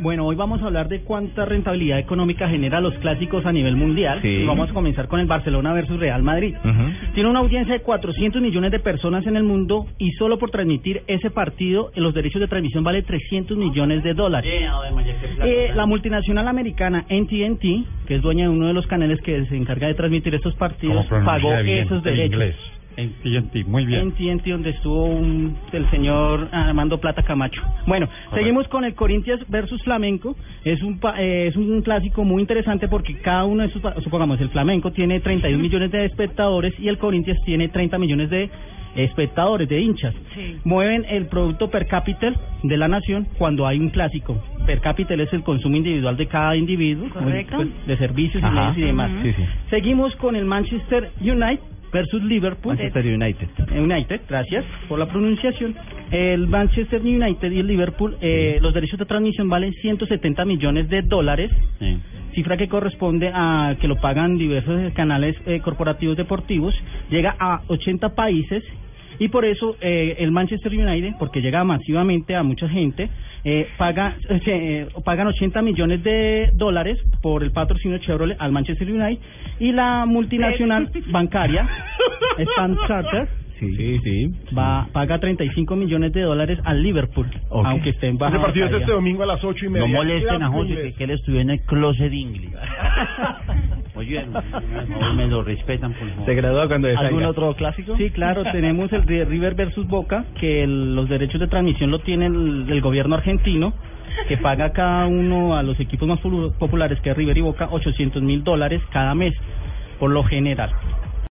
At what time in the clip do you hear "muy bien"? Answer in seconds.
23.66-24.08